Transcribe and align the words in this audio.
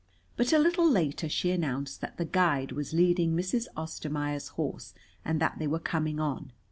But 0.35 0.51
a 0.51 0.57
little 0.57 0.89
later 0.89 1.29
she 1.29 1.51
announced 1.51 2.01
that 2.01 2.17
the 2.17 2.25
guide 2.25 2.71
was 2.71 2.91
leading 2.91 3.35
Mrs. 3.35 3.67
Ostermaier's 3.77 4.47
horse 4.47 4.95
and 5.23 5.39
that 5.39 5.59
they 5.59 5.67
were 5.67 5.77
coming 5.77 6.19
on. 6.19 6.51